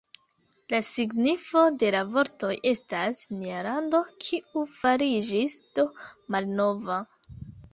[0.73, 5.87] La signifo de la vortoj estas "Nia lando, kiu fariĝis do
[6.37, 6.99] malnova".